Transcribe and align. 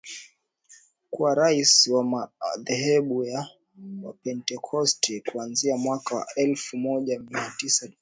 kuwa 1.11 1.35
rais 1.35 1.87
wa 1.87 2.03
madehebu 2.03 3.23
ya 3.25 3.47
wapentekoste 4.03 5.23
kuanzia 5.31 5.77
mwaka 5.77 6.25
elfu 6.35 6.77
moja 6.77 7.19
mia 7.19 7.53
tisa 7.57 7.87
themanini 7.87 7.95
na 7.97 7.99